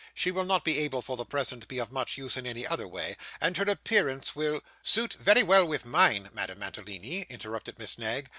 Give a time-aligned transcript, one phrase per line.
[0.15, 2.65] 'She will not be able for the present to be of much use in any
[2.65, 7.99] other way; and her appearance will' 'Suit very well with mine, Madame Mantalini,' interrupted Miss
[7.99, 8.27] Knag.